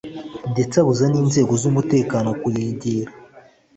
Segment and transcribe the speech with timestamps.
[0.51, 3.11] ndetse abuza n’inzego z’umutekano kuyegera